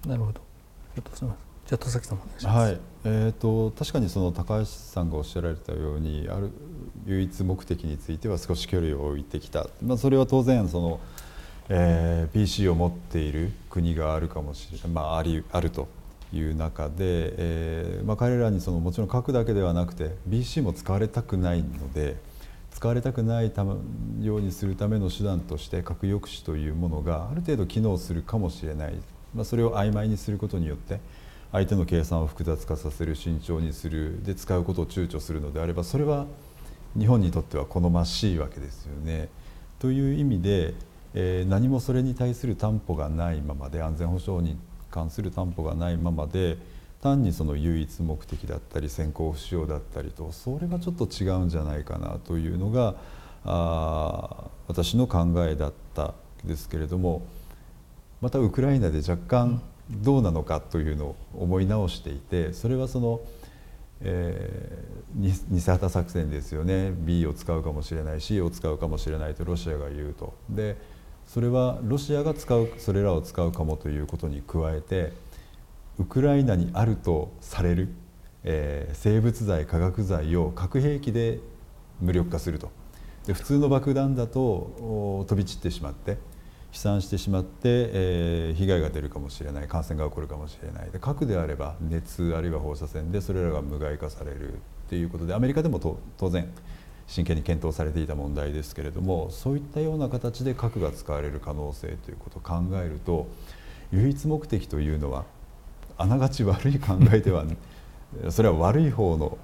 [0.07, 0.40] なるほど。
[0.40, 2.59] ありがとうございますじゃあ戸崎さんお願いします。
[2.59, 2.81] はい。
[3.05, 6.50] えーと、確かにその高橋さんがおっしゃられたようにある
[7.07, 11.00] 唯一目的については少し距離を置いてきた、まあ、それは当然その、
[11.68, 15.88] えー、PC を持っている国があるかもしれない、まあ、ありあると
[16.33, 22.16] いう中で、えーまあ、彼らにそのもちろん書くだけではなくて BC も使われたくないので
[22.82, 23.76] 使われたくないたよ
[24.38, 28.94] うにするための手段として核抑止というものがある程度機能するかもしれない、
[29.36, 30.98] まあ、それを曖昧にすることによって
[31.52, 36.26] 相手の計算を複雑化させる慎重にするで使うことを躊躇するのであればそれは
[36.98, 39.28] 日本にとっては好ましいわけですよね。
[39.78, 40.74] という意味で、
[41.14, 44.58] えー、何もそれに対する担保がないままで安全保障に
[44.90, 46.58] 関する担保がないままで
[47.02, 52.94] 単にその唯一目的だったり先行不使用だったりとそれはちょっと違うんじゃないかなというのが
[53.44, 57.26] あ私の考えだったですけれども
[58.20, 59.60] またウクライナで若干
[59.90, 63.20] どうなのかというのを思い直していてそれはその、
[64.00, 70.34] えー、偽旗作戦ですよね B を使うかもしれない C を使うかもしれないとロシアが言うと。
[70.48, 70.76] で
[71.26, 75.12] それはロシアが使うそれらを使うかもということに加えて
[75.98, 77.88] ウクライナにあるとされる、
[78.44, 81.40] えー、生物剤化学剤を核兵器で
[82.00, 82.70] 無力化すると。
[83.26, 86.18] で普通の爆弾だと飛び散ってしまって
[86.72, 87.50] 飛散してしまって、
[87.92, 90.90] えー、被害が出るかもしれない感染が起こるかもしれない。
[90.90, 94.55] で核であれば熱あるいは放射線でそれらが無害化される
[94.88, 96.50] ということでアメリカでも当然
[97.07, 103.26] 真剣に検討されていた問題ですけれどもそういったような形で核が使われる可能性ということを考えると
[103.92, 105.24] 唯一目的というのは
[105.98, 107.44] あながち悪い考えでは
[108.31, 109.38] それは悪い方の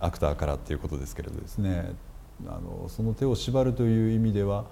[0.00, 1.94] アクターからということですけれどですね
[2.46, 4.64] あのその手を縛るという意味では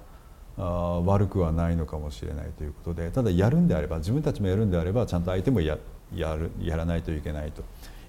[0.58, 7.62] あ悪くはないのかもしれないということでただやるんであれば自分たちもやるんであればちゃんと相手もやるやらないといけないと。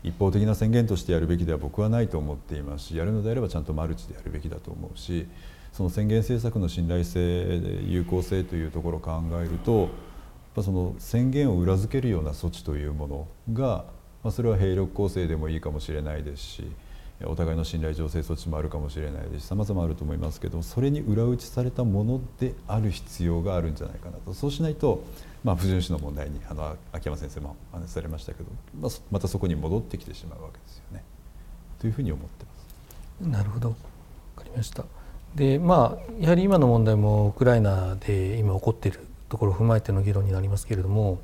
[0.03, 5.27] 一方的な宣言としてやるべきでは僕はないと思っていますしやるのであればちゃんとマルチでやるべきだと思うし
[5.71, 9.89] その宣言政策の信頼性有効性というところを考えると
[10.57, 13.85] その宣言を裏付けるような措置というものが、
[14.23, 16.71] まあ、それは兵力構成でもいいかもしれないですし
[17.23, 25.03] お互いの信頼醸成措置もあるかもしれないですしさまざまあると思いますけどそれに裏打ちされたものである必要があるんじゃないかなとそうしないと
[25.43, 31.03] まあ、不遵守の問題にあの秋山先生も話されましたけど、まあ、またそこに戻ってきてしまうわけですよね。
[31.79, 32.51] というふうに思ってま
[33.27, 33.29] す。
[33.29, 33.75] なるほど分
[34.35, 34.85] かりました
[35.35, 38.99] でまあやはり今の問題もウクライナで今起こっている
[39.31, 41.19] ところを踏まえての議論になりますけれども、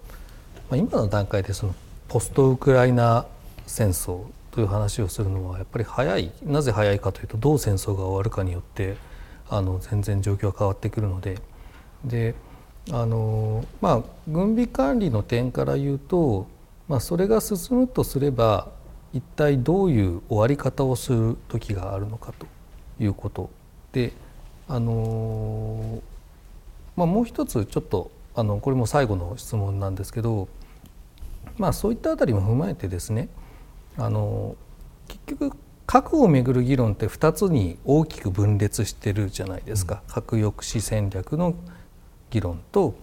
[0.69, 1.75] まあ、今の段階でその
[2.07, 3.27] ポストウクライナ
[3.65, 8.95] 戦争という話をするのはやっぱり早いなぜ早いかというとどう戦争が終わるかによって
[9.49, 11.37] あの全然状況が変わってくるので。
[12.05, 12.35] で
[12.89, 16.47] あのまあ、軍備管理の点から言うと、
[16.87, 18.69] まあ、それが進むとすれば
[19.13, 22.45] 一体どういう終わり方をする時があるのかと
[23.03, 23.49] いうこと。
[23.91, 24.13] で、
[24.69, 26.01] あの
[26.98, 30.50] まあ、もう一つちょっとあのこれも最後の質問なんですけど、
[31.58, 33.29] まあ、そういったあたりも踏まえてですね
[33.98, 34.56] あの
[35.08, 41.56] 結局核をめぐる議論って2つに大きく分裂してるじゃないですか、核抑止戦略の
[42.29, 42.93] 議論と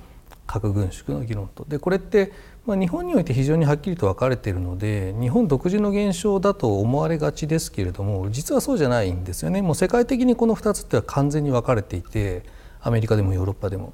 [0.47, 1.65] 核軍縮の議論と。
[1.67, 2.33] でこれって
[2.67, 9.61] まあ、日本において非常にはっきりと分かれているので日本独自の現象だと思われがちですけれども実はそうじゃないんですよね。
[9.61, 12.43] もう世界的にこの2つっては完全に分かれていて
[12.85, 13.93] アメリカでもヨーロッパでも。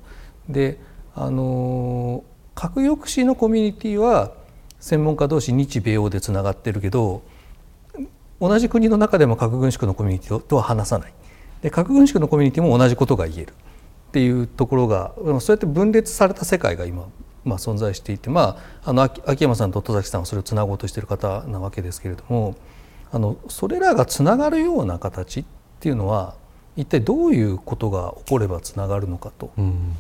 [0.49, 0.79] で
[1.15, 2.25] あの
[2.55, 4.33] 核抑止のコミュニティは
[4.81, 7.23] 専門家同士日米欧でつながってるけど
[8.41, 11.13] 同じ国の中でも核軍縮のコミュニティとは話さない
[11.63, 13.55] で核軍縮のコミュニティも同じことが言えるっ
[14.13, 17.07] ていうところがそうやって分裂された世界が今
[17.45, 22.57] まあ、存在していて、まあ、あの秋山さんと戸崎さんはそれをつなごうとしている方なわけですけれども
[23.13, 25.45] あのそれらがつながるような形っ
[25.81, 26.35] ていうのは
[26.81, 29.53] 一体どういうことが起こればつながるのかと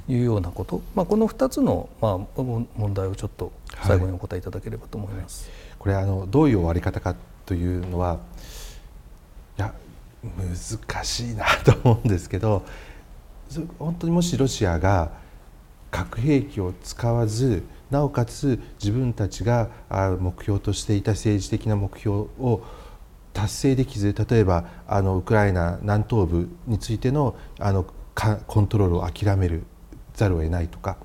[0.09, 3.53] いうようなこと、うん、まあ、この2つの、まあ、問題をちょっと
[3.83, 5.49] 最後にお答えいただければと思います。
[5.49, 7.15] はい、これあのどういう終わり方か
[7.45, 8.19] というのは
[9.59, 9.75] いや
[10.23, 12.63] 難しいなと思うんですけど
[13.79, 15.11] 本当にもしロシアが
[15.91, 19.69] 核兵器を使わずなおかつ自分たちが
[20.21, 22.63] 目標としていた政治的な目標を
[23.41, 27.87] 達成できず例えばあのウクライナ南東部についてのあの
[28.47, 29.63] コントロールを諦める
[30.13, 30.99] ざるを得ないとか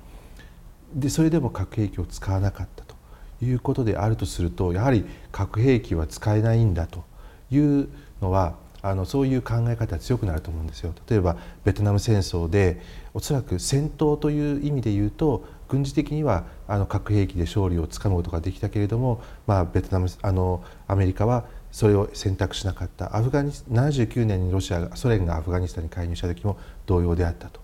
[0.92, 2.94] でそれでも核兵器を使わなかったと
[3.42, 7.04] いうことであるとするとやはり核兵器は使えないんだと
[7.50, 7.88] いう
[8.20, 10.92] のはあのそういう考え方強くなると思うんですよ。
[11.08, 12.82] 例えばベトナム戦争で
[13.14, 21.46] おそらく戦闘という意味で言うと軍事的にはあの核兵器で勝利をつかむことができたけれども、まあ、ベトナムあのアメリカは
[21.76, 26.56] それを選択しなかったアフガニス79年にロシアがソ連がアフガニスタンに介入した時も
[26.86, 27.60] 同様であったと。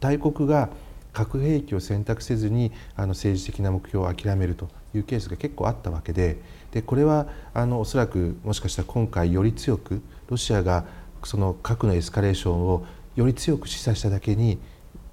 [0.00, 0.68] 大国が
[1.12, 6.38] 核兵器を選択せずにあの政治的な目標を諦めるというケースが結構あったわけで
[6.72, 10.84] でこれはあのおそらくもしかしたら今回より強くロシアが
[11.22, 12.84] その核のエスカレーションを
[13.14, 14.58] より強く示唆しただけに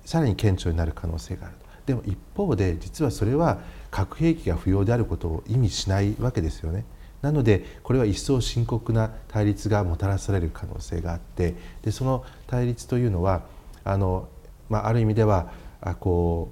[0.05, 3.59] さらに顕著になる可能性があるとでも一方で実はそれは
[3.91, 6.83] 核兵器が不要であることを意味しないわけですよね。
[7.23, 13.43] なのでこれは一層深刻な対立がもたらされる可能性があってでその対立というのは
[13.85, 14.27] あの、
[14.69, 15.49] まあ、ある意味では
[15.81, 16.51] あこ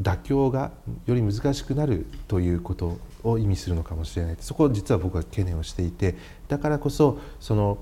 [0.00, 0.72] う妥協が
[1.06, 4.36] より難しくなるということを意味するのかもしれない。
[4.40, 6.16] そこを実は僕は懸念をしていて
[6.48, 7.78] だからこそその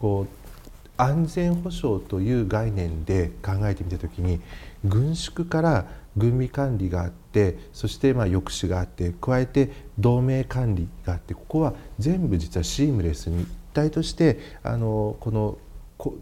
[0.00, 0.48] こう
[0.96, 4.40] 安全保障という概念で考えてみた時に
[4.84, 15.58] 軍縮から軍備管理があってそしてま抑止があって加えて同盟管理があってここは全部実はシームレスに一体としてあのこの
[15.98, 16.16] 考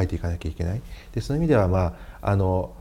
[0.00, 0.82] えていかなきゃいけない。
[1.12, 2.72] でその意味ではまああの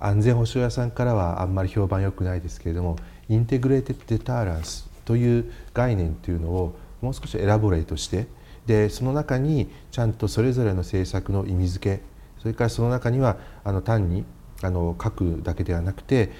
[0.00, 2.96] 安全保障屋さんからはあんまり評判良くないですけれども
[3.28, 8.26] integrated deterrence という概念というのをもう少し elaborate して
[8.66, 12.02] でその中にちゃんとそれぞれの政策の意味付け
[12.40, 14.24] それからその中にはあの単に
[14.62, 16.32] あの書くだけではなくて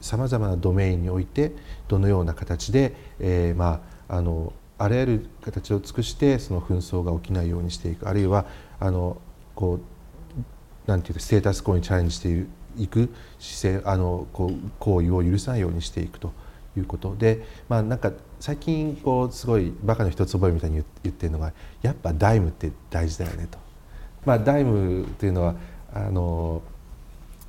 [0.00, 1.52] さまざまなドメインにおいて
[1.88, 8.46] どのような形で、えー、まあ、あのあらゆる形を尽くしてその紛争が起きないようにしていくあるいは
[8.80, 9.18] あの
[9.54, 9.78] こ
[10.86, 16.32] うなんていうかステータスコーにチャレンジしているいく姿勢あのこう行為を許さないようにしていくと
[16.76, 23.71] いうことでまあなんか最近こうすごいバカの一つ覚えみたいに言ってるのがやっぱ DIME って大事だよねと。
[24.24, 25.54] まあ、 DIME というのは
[25.92, 26.62] あの、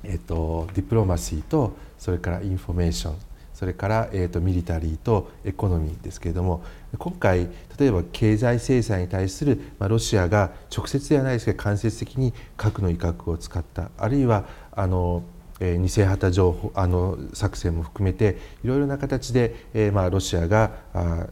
[0.02, 3.14] えっと、 diplomacy とそれからインフォメーション
[3.54, 6.64] それから、えーと、 military と economy ですけれども
[6.98, 7.48] 今回
[7.78, 15.22] 例えば経済制裁に対する、まあ、ロシアが直接ではないですけど間接的に核の威嚇を使ったあるいはあの、
[15.60, 21.28] えー、偽旗情報あの作戦も含めていろいろな形で、えーまあ、ロシアがあ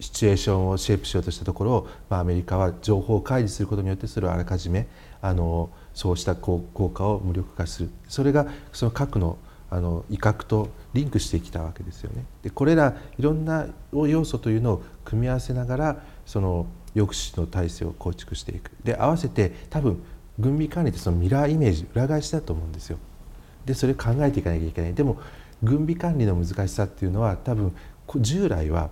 [0.00, 4.86] シチュエーションをシェイプしようとしたところを、まあ、アメリカは情報を開示することによってそれをあらかじめ
[5.20, 6.60] あのそうした効
[6.94, 9.38] 果を無力化するそれがその核の
[9.70, 12.24] あの威嚇とリンクしてきたわけですよね。
[12.42, 20.02] でこれらいろんな要素というのを組み合わせながらその抑止の体制を構築していくで合わせて多分
[20.38, 22.98] 軍備管理ってそのミラーイメージ裏返しだと思うんですよ。
[23.66, 25.18] でそれを考えていかなきゃいけないでも
[25.62, 27.74] 軍備管理の難しさっていうのは多分
[28.16, 28.88] 従来は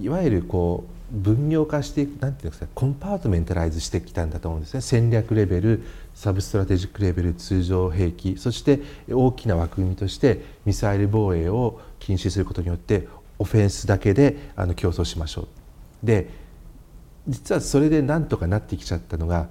[0.00, 5.82] いわゆるこう分業化していくなんていうんですかコンパートメンタライズしてきたんだと思うんですね戦略レベル
[6.14, 13.06] サブストラテジックレベル通常兵器そして大きな枠組みとしてミサイル防衛を禁止することによって
[13.38, 16.06] オフェンスだけであの競争しましょう。
[16.06, 16.28] で
[17.26, 19.48] 実はそれでなんとかなってきちゃったのが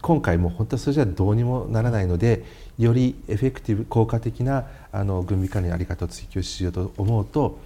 [0.00, 2.44] 今回も本当はそれじゃどうにもならないので
[2.78, 7.58] よりエフェクティブ効果的なあの軍備管理の在り方を追求しようと思うと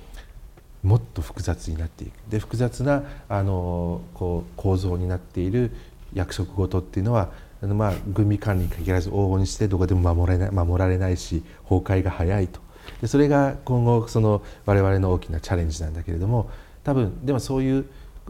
[0.87, 2.13] もっと複雑になっていく。
[2.31, 5.73] で複雑なあのこう構造になっている
[6.15, 7.31] 約束事っていうのは
[7.61, 12.61] あのまあ軍備管理に限らず往々にしてどこでも守れない守られないし崩壊が早いと。
[13.01, 16.51] でそれが今後その我々の大きなチャレンジなんだけれども
[16.85, 17.87] 多分でもそういう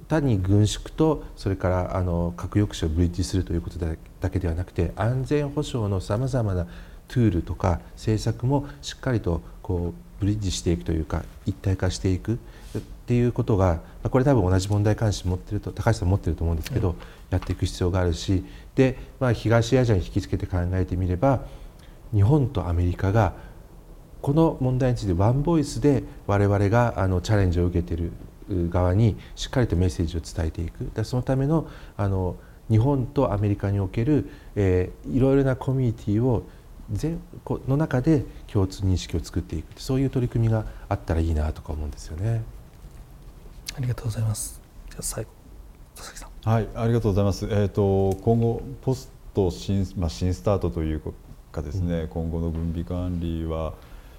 [0.09, 6.67] 単に軍縮とそれからあの核抑止をブリッジするということだけではなくて安全保障のさまざまな
[7.09, 16.97] トゥールとか政策もしっかりとこうブリッジしていくというか一体化していくっていうことがこれ多分同じ問題関心持ってると高橋さん持ってると思うんですけど、
[17.31, 21.45] やっていく必要があるしで、まあ、東アジアに引き付けて考えてみれば
[22.13, 23.35] 日本とアメリカが
[24.21, 28.11] この問題についてワンボイスで我々があのチャレンジを受けている
[28.71, 31.05] 側にしっかりとメッセージを伝えていく。
[31.05, 32.37] そのためのあの
[32.69, 36.43] 日本とアメリカにおける、えー、いろいろなコミュニティを
[36.91, 37.21] 全
[37.69, 42.43] の中で共通認識を作っていくそういう取り組みがあったらいいなとか思うんですよね。
[43.77, 44.61] ありがとうございます。
[44.91, 45.31] じゃあ最後
[45.95, 46.51] 佐々木さん。
[46.53, 47.47] はい、ありがとうございます。
[47.47, 51.03] えっ、ー、と今後ポスト新まあ新スタートという
[51.53, 53.75] かですね、うん、今後の軍備管理は。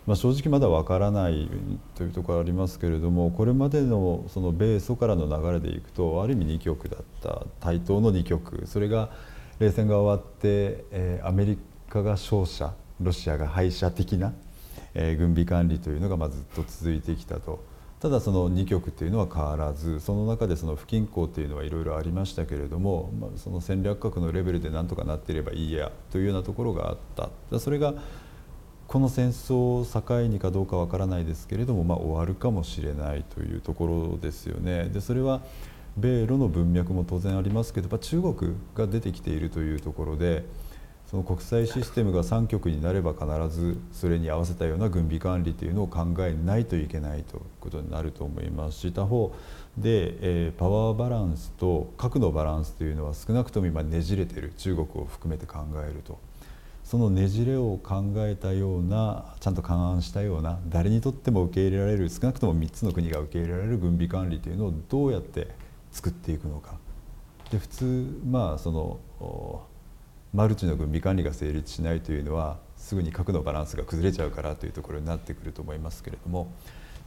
[0.06, 1.50] まあ、正直まだわからない
[1.96, 9.10] というところありますけれどもこれまでのその米ソからの流れでいくとある意味2極だった対等の2極それが
[9.60, 11.58] 冷戦が終わって、えー、アメリ
[11.90, 14.34] カが勝者ロシアが敗者的な、
[14.94, 17.64] えー、軍備管理というのがまずっと続いてきたと。
[18.00, 26.98] ただその2極というのは変わらずその中でその不均衡というのはいろいろありましたけれども、まあ、その戦略核のレベルでなんとかなっていればいいやというようなところがあっ
[27.50, 27.96] たそれが
[28.88, 34.90] この戦争を境にかどうかわからないですけれども、まあ、終わるかもしれないというところですよね。
[34.90, 35.42] でそれは
[35.98, 40.46] 米ロの文脈も当然ありますけど中国が出てきているというところで
[41.10, 49.34] その国際システムが3極になれば必ずそれに合わせたような軍備管理というのを考えないといけないということになると思いますし他方
[49.78, 56.20] で、え、パワーバランスと核のバランスというのは少なくとも今ねじれている中国を含めて考えると。
[56.84, 65.50] そのねじれを考えたようなちゃんと勘案したような誰にとっても受け入れられる少なくとも3つの国が受け入れられる軍備管理というのをどうやって
[65.92, 66.78] 作っていくのか
[67.52, 69.67] で普通まあその
[70.38, 76.54] マルチの軍備管理が成立しないというのはすぐに核のバランスが崩れちゃうからというところになってくると思いますけれども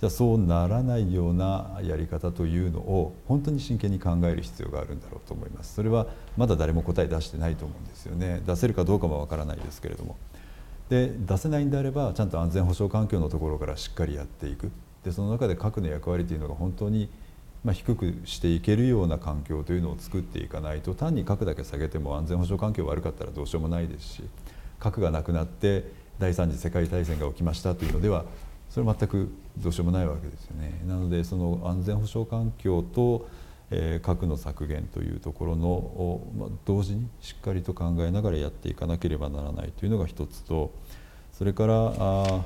[0.00, 5.76] じゃあそうならないようなやり方というのを本当に真剣に考える必要があるんだろうと思います。
[5.76, 8.42] それはまだ誰も答え出してないと思うんですよね。
[8.44, 10.16] 出せるかどうかもわからないですけれども。
[10.88, 14.72] で出せないんであればちゃんと安全保障環境のところからしっかりやっていく。
[15.04, 17.08] でその中で核の役割というのが本当に
[17.64, 24.22] まあ、低くしていけるような環境というのを作っていかないと単に核だけ下げても安全保障環境悪かったらどうしようもないですし
[24.78, 28.24] 核がなくなって第三次世界大戦が起きましたというのでは
[28.70, 30.80] それは全くどうしようもないわけですよね。
[30.86, 33.28] なのでその安全保障環境と、
[33.70, 40.72] えー、核の削減というところのを、まあ、同時にしっかりと考えながらやっていかなければならないというのが一つと
[41.32, 42.44] それからあ、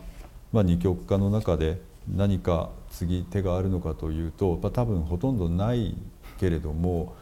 [0.53, 5.97] まあ、二極化の中で何か次手があるのかというと、まあ、多分ほとんどない
[6.39, 7.15] けれども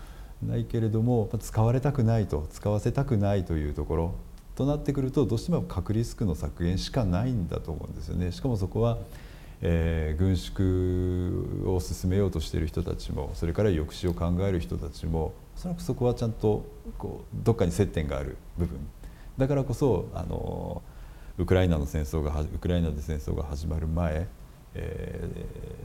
[0.43, 4.15] ないけれどもま使われたくないと使わせたくないというところ
[4.55, 8.33] となってくるとどうしても核リスクの削減しかないんだと思うんですよね。
[8.33, 8.99] しかもそこは
[9.65, 16.67] えー、軍縮を進めようとしている人たちもそれから抑止を考える人たちもおそらくそこはちゃんと
[16.99, 18.77] こうどっかに接点がある部分
[19.39, 20.83] だからこそあの
[21.39, 24.27] ウクライナの戦争がウクライナで戦争が始まる前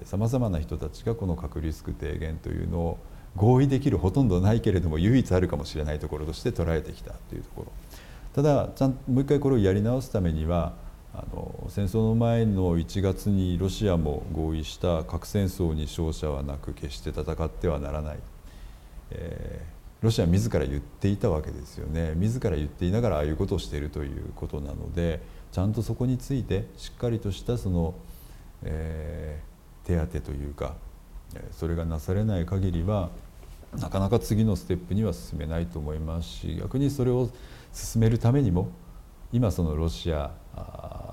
[0.06, 2.98] さまざまな人たちがこの核リスク低減というのを
[3.36, 7.72] 合意できるほとんどないけれども唯一あるかもしれないところとして捉えてきたというところ。
[8.34, 10.74] ただちゃんもう一回これをやり直すためには
[11.14, 18.20] あの戦争の前の1月にロシアも合意した核戦争に勝者はなく決して戦ってはならない、
[19.10, 25.20] えー、ロシア自ら言っていたわけですよね自ら言っていながらああいうことをしているということなので
[25.52, 27.96] ちゃんとそこについてしっかりとしたその、
[28.64, 30.76] えー、手当というか
[31.52, 33.10] それがなされない限りは
[33.80, 37.30] なかなか次のステップには進めないと思いますし逆にそれを
[37.74, 38.70] 進めるためにも
[39.32, 40.32] 今そのロシア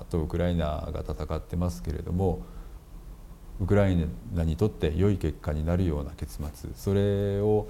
[0.09, 2.43] とウクライナが戦ってますけれども
[3.61, 7.69] ウクライナにとって良い結果になるような結末それを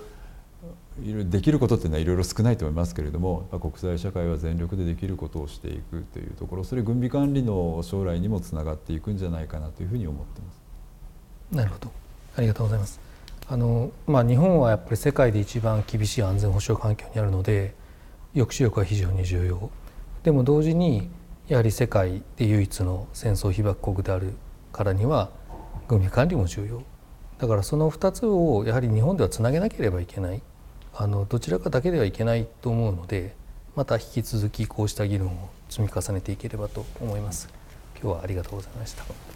[0.98, 10.64] できることっていうのはいろいろ少ないと思いますけれども国際社会は全力でできることをしていくというところそれ軍備管理の将来にもつながっていくんじゃないかなというふうに思っています。
[11.50, 11.90] なるほど。
[12.36, 13.00] ありがとうございます。
[13.48, 17.74] あの、まあ、日本はやっぱり世界で一番厳しい安全保障環境にあるので
[18.32, 19.70] 抑止力は非常に重要。
[20.22, 21.10] でも同時に
[21.48, 24.34] やはり世界で唯一の戦争被爆国である
[24.72, 25.30] からには
[25.88, 26.82] 軍備管理も重要。
[27.38, 30.42] だからその2つをやはり日本ではつなげなければいけない。
[30.96, 33.34] あのどちらかだけではいけないと思うので
[33.74, 37.48] また引き続きこうした議論を積み重ねていければと思います。
[38.00, 39.33] 今日はありがとうございました。